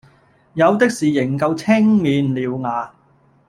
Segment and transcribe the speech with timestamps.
[0.55, 2.91] 有的是仍舊青面獠牙，